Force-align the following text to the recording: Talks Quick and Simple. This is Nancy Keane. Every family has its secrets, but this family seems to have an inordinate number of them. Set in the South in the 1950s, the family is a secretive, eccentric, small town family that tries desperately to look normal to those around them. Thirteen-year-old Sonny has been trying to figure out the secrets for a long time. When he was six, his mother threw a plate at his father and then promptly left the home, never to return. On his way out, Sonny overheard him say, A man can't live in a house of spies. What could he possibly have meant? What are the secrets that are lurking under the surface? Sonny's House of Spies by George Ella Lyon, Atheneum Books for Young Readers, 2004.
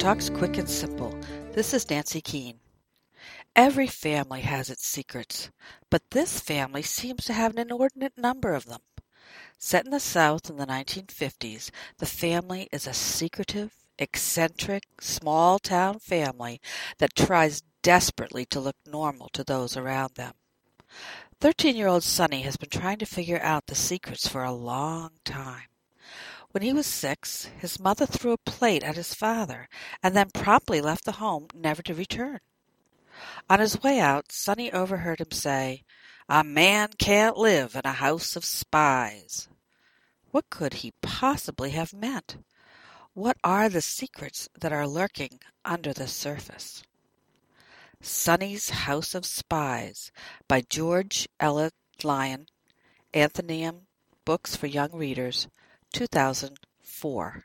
Talks 0.00 0.30
Quick 0.30 0.58
and 0.58 0.68
Simple. 0.68 1.16
This 1.52 1.72
is 1.72 1.88
Nancy 1.88 2.20
Keane. 2.20 2.58
Every 3.54 3.86
family 3.86 4.40
has 4.40 4.68
its 4.68 4.84
secrets, 4.84 5.48
but 5.90 6.10
this 6.10 6.40
family 6.40 6.82
seems 6.82 7.24
to 7.26 7.32
have 7.32 7.52
an 7.52 7.60
inordinate 7.60 8.18
number 8.18 8.52
of 8.52 8.64
them. 8.64 8.80
Set 9.58 9.84
in 9.84 9.92
the 9.92 10.00
South 10.00 10.50
in 10.50 10.56
the 10.56 10.66
1950s, 10.66 11.70
the 11.98 12.06
family 12.06 12.68
is 12.72 12.88
a 12.88 12.92
secretive, 12.92 13.76
eccentric, 13.96 14.82
small 15.00 15.60
town 15.60 16.00
family 16.00 16.60
that 16.98 17.14
tries 17.14 17.62
desperately 17.82 18.44
to 18.46 18.58
look 18.58 18.76
normal 18.88 19.28
to 19.34 19.44
those 19.44 19.76
around 19.76 20.16
them. 20.16 20.32
Thirteen-year-old 21.40 22.02
Sonny 22.02 22.42
has 22.42 22.56
been 22.56 22.70
trying 22.70 22.98
to 22.98 23.06
figure 23.06 23.40
out 23.40 23.68
the 23.68 23.76
secrets 23.76 24.26
for 24.26 24.42
a 24.42 24.50
long 24.50 25.10
time. 25.24 25.68
When 26.56 26.62
he 26.62 26.72
was 26.72 26.86
six, 26.86 27.50
his 27.58 27.78
mother 27.78 28.06
threw 28.06 28.32
a 28.32 28.38
plate 28.38 28.82
at 28.82 28.96
his 28.96 29.12
father 29.12 29.68
and 30.02 30.16
then 30.16 30.30
promptly 30.30 30.80
left 30.80 31.04
the 31.04 31.20
home, 31.20 31.48
never 31.52 31.82
to 31.82 31.92
return. 31.92 32.40
On 33.50 33.60
his 33.60 33.82
way 33.82 34.00
out, 34.00 34.32
Sonny 34.32 34.72
overheard 34.72 35.20
him 35.20 35.32
say, 35.32 35.84
A 36.30 36.42
man 36.42 36.92
can't 36.98 37.36
live 37.36 37.76
in 37.76 37.82
a 37.84 37.92
house 37.92 38.36
of 38.36 38.44
spies. 38.46 39.50
What 40.30 40.48
could 40.48 40.72
he 40.80 40.94
possibly 41.02 41.72
have 41.72 41.92
meant? 41.92 42.38
What 43.12 43.36
are 43.44 43.68
the 43.68 43.82
secrets 43.82 44.48
that 44.58 44.72
are 44.72 44.88
lurking 44.88 45.40
under 45.62 45.92
the 45.92 46.08
surface? 46.08 46.82
Sonny's 48.00 48.70
House 48.70 49.14
of 49.14 49.26
Spies 49.26 50.10
by 50.48 50.62
George 50.62 51.28
Ella 51.38 51.72
Lyon, 52.02 52.46
Atheneum 53.12 53.80
Books 54.24 54.56
for 54.56 54.68
Young 54.68 54.92
Readers, 54.92 55.48
2004. 55.92 57.44